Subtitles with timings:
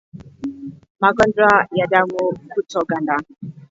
[0.99, 2.19] Magonjwa ya damu
[2.53, 3.15] kutoganda